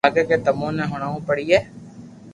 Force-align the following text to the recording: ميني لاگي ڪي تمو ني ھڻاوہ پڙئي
ميني 0.03 0.11
لاگي 0.15 0.23
ڪي 0.29 0.37
تمو 0.45 0.67
ني 0.77 0.83
ھڻاوہ 0.91 1.19
پڙئي 1.27 1.57